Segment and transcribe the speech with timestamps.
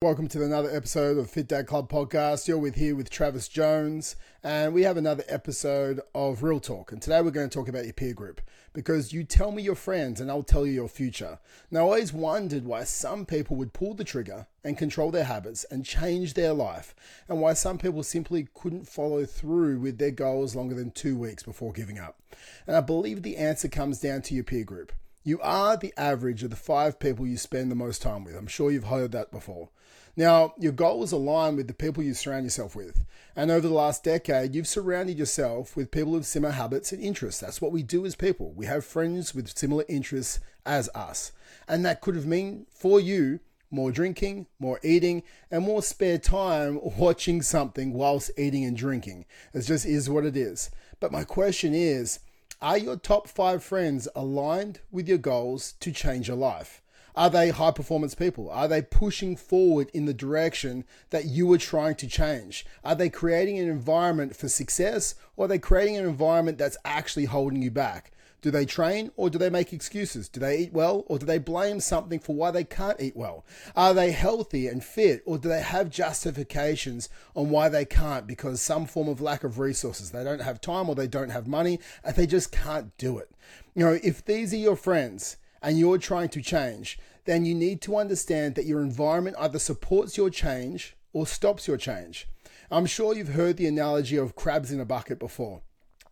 [0.00, 2.46] Welcome to another episode of Fit Dad Club podcast.
[2.46, 6.92] You're with here with Travis Jones, and we have another episode of Real Talk.
[6.92, 8.40] And today we're going to talk about your peer group
[8.72, 11.40] because you tell me your friends, and I'll tell you your future.
[11.72, 15.64] Now, I always wondered why some people would pull the trigger and control their habits
[15.64, 16.94] and change their life,
[17.28, 21.42] and why some people simply couldn't follow through with their goals longer than two weeks
[21.42, 22.20] before giving up.
[22.68, 24.92] And I believe the answer comes down to your peer group.
[25.24, 28.36] You are the average of the five people you spend the most time with.
[28.36, 29.68] I'm sure you've heard that before.
[30.16, 33.04] Now, your goals align with the people you surround yourself with.
[33.36, 37.40] And over the last decade, you've surrounded yourself with people of similar habits and interests.
[37.40, 38.52] That's what we do as people.
[38.52, 41.30] We have friends with similar interests as us.
[41.68, 43.38] And that could have meant for you
[43.70, 49.24] more drinking, more eating, and more spare time watching something whilst eating and drinking.
[49.54, 50.70] It just is what it is.
[51.00, 52.18] But my question is
[52.60, 56.82] are your top five friends aligned with your goals to change your life?
[57.14, 58.50] Are they high performance people?
[58.50, 62.66] Are they pushing forward in the direction that you are trying to change?
[62.84, 67.26] Are they creating an environment for success or are they creating an environment that's actually
[67.26, 68.12] holding you back?
[68.40, 70.28] Do they train or do they make excuses?
[70.28, 73.44] Do they eat well or do they blame something for why they can't eat well?
[73.74, 78.62] Are they healthy and fit or do they have justifications on why they can't because
[78.62, 80.10] some form of lack of resources?
[80.10, 83.30] They don't have time or they don't have money and they just can't do it.
[83.74, 87.80] You know, if these are your friends, and you're trying to change, then you need
[87.82, 92.28] to understand that your environment either supports your change or stops your change.
[92.70, 95.62] I'm sure you've heard the analogy of crabs in a bucket before.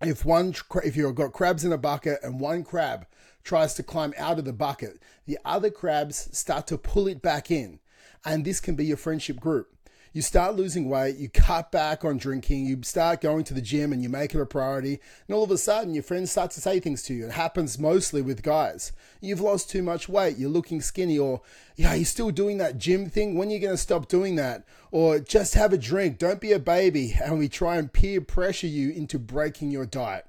[0.00, 0.54] If one
[0.84, 3.06] if you've got crabs in a bucket and one crab
[3.42, 7.50] tries to climb out of the bucket, the other crabs start to pull it back
[7.50, 7.80] in.
[8.24, 9.74] And this can be your friendship group
[10.12, 13.92] you start losing weight, you cut back on drinking, you start going to the gym
[13.92, 16.60] and you make it a priority, and all of a sudden your friends start to
[16.60, 17.26] say things to you.
[17.26, 18.92] It happens mostly with guys.
[19.20, 21.42] You've lost too much weight, you're looking skinny, or
[21.76, 23.34] yeah, you're still doing that gym thing.
[23.34, 24.64] When are you going to stop doing that?
[24.90, 27.14] Or just have a drink, don't be a baby.
[27.22, 30.26] And we try and peer pressure you into breaking your diet.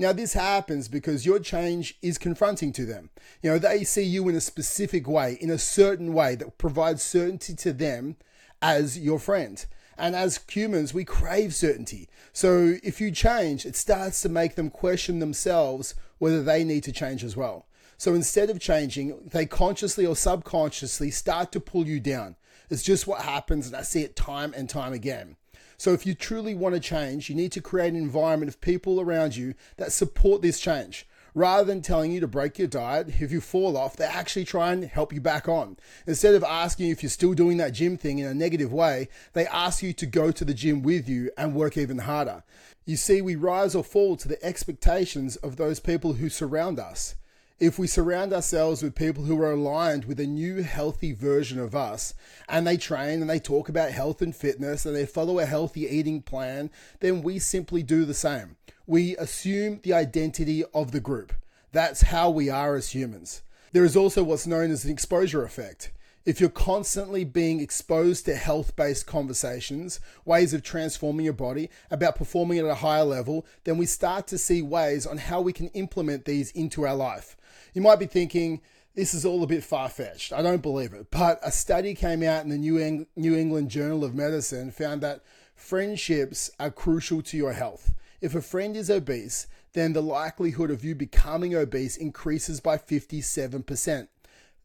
[0.00, 3.10] Now, this happens because your change is confronting to them.
[3.42, 7.02] You know, they see you in a specific way, in a certain way that provides
[7.02, 8.16] certainty to them
[8.62, 9.64] as your friend.
[9.96, 12.08] And as humans, we crave certainty.
[12.32, 16.92] So if you change, it starts to make them question themselves whether they need to
[16.92, 17.66] change as well.
[17.96, 22.36] So instead of changing, they consciously or subconsciously start to pull you down.
[22.70, 25.36] It's just what happens, and I see it time and time again.
[25.78, 29.00] So if you truly want to change, you need to create an environment of people
[29.00, 33.30] around you that support this change rather than telling you to break your diet, if
[33.32, 35.76] you fall off, they actually try and help you back on.
[36.06, 39.08] Instead of asking you if you're still doing that gym thing in a negative way,
[39.32, 42.42] they ask you to go to the gym with you and work even harder.
[42.84, 47.14] You see, we rise or fall to the expectations of those people who surround us.
[47.60, 51.74] If we surround ourselves with people who are aligned with a new healthy version of
[51.74, 52.14] us
[52.48, 55.80] and they train and they talk about health and fitness and they follow a healthy
[55.82, 58.56] eating plan, then we simply do the same
[58.88, 61.34] we assume the identity of the group.
[61.72, 63.42] That's how we are as humans.
[63.72, 65.92] There is also what's known as an exposure effect.
[66.24, 72.16] If you're constantly being exposed to health based conversations, ways of transforming your body, about
[72.16, 75.68] performing at a higher level, then we start to see ways on how we can
[75.68, 77.36] implement these into our life.
[77.74, 78.62] You might be thinking,
[78.94, 80.32] this is all a bit far fetched.
[80.32, 81.10] I don't believe it.
[81.10, 85.02] But a study came out in the New, Eng- New England Journal of Medicine found
[85.02, 85.20] that
[85.54, 87.92] friendships are crucial to your health.
[88.20, 94.08] If a friend is obese, then the likelihood of you becoming obese increases by 57%.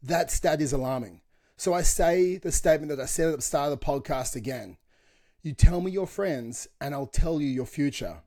[0.02, 1.20] That stat is alarming.
[1.56, 4.76] So I say the statement that I said at the start of the podcast again.
[5.42, 8.22] You tell me your friends, and I'll tell you your future.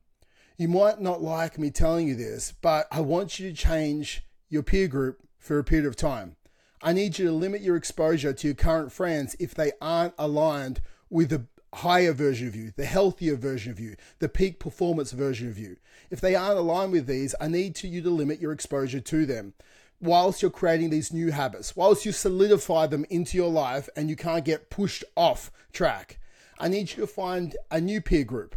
[0.55, 4.63] You might not like me telling you this, but I want you to change your
[4.63, 6.37] peer group for a period of time.
[6.81, 10.81] I need you to limit your exposure to your current friends if they aren't aligned
[11.09, 15.49] with the higher version of you, the healthier version of you, the peak performance version
[15.49, 15.77] of you.
[16.09, 19.25] If they aren't aligned with these, I need to you to limit your exposure to
[19.25, 19.53] them
[19.99, 24.15] whilst you're creating these new habits, whilst you solidify them into your life and you
[24.15, 26.19] can't get pushed off track.
[26.59, 28.55] I need you to find a new peer group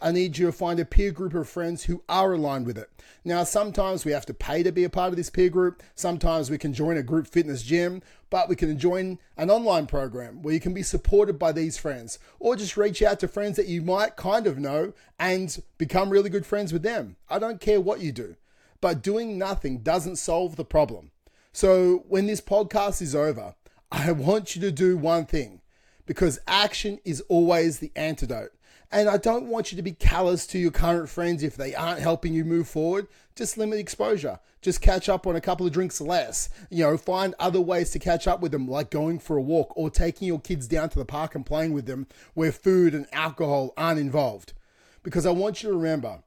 [0.00, 2.88] I need you to find a peer group of friends who are aligned with it.
[3.24, 5.82] Now, sometimes we have to pay to be a part of this peer group.
[5.96, 10.40] Sometimes we can join a group fitness gym, but we can join an online program
[10.40, 13.66] where you can be supported by these friends or just reach out to friends that
[13.66, 17.16] you might kind of know and become really good friends with them.
[17.28, 18.36] I don't care what you do,
[18.80, 21.10] but doing nothing doesn't solve the problem.
[21.52, 23.56] So, when this podcast is over,
[23.90, 25.60] I want you to do one thing
[26.06, 28.52] because action is always the antidote.
[28.90, 32.00] And I don't want you to be callous to your current friends if they aren't
[32.00, 33.06] helping you move forward.
[33.36, 34.40] Just limit exposure.
[34.62, 36.48] Just catch up on a couple of drinks less.
[36.70, 39.72] You know, find other ways to catch up with them, like going for a walk
[39.76, 43.06] or taking your kids down to the park and playing with them where food and
[43.12, 44.54] alcohol aren't involved.
[45.02, 46.22] Because I want you to remember,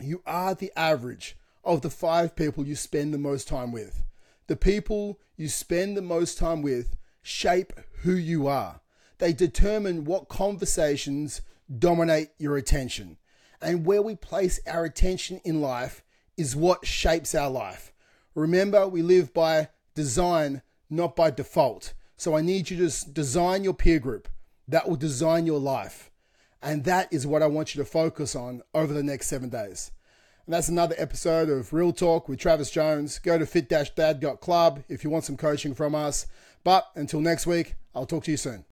[0.00, 4.04] you are the average of the five people you spend the most time with.
[4.46, 7.72] The people you spend the most time with shape
[8.02, 8.80] who you are.
[9.18, 11.42] They determine what conversations
[11.76, 13.18] dominate your attention.
[13.60, 16.02] And where we place our attention in life
[16.36, 17.92] is what shapes our life.
[18.34, 21.94] Remember, we live by design, not by default.
[22.16, 24.28] So I need you to design your peer group.
[24.68, 26.10] That will design your life.
[26.62, 29.92] And that is what I want you to focus on over the next seven days.
[30.46, 33.18] And that's another episode of Real Talk with Travis Jones.
[33.18, 36.26] Go to fit-dad.club if you want some coaching from us.
[36.64, 38.64] But until next week, I'll talk to you soon.